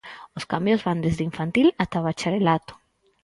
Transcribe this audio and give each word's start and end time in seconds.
Os 0.37 0.47
cambios 0.51 0.83
van 0.87 1.03
desde 1.05 1.27
infantil 1.29 1.67
ata 1.83 1.99
bacharelato. 2.05 2.73